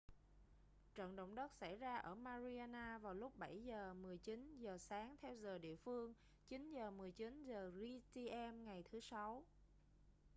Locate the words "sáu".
8.99-9.43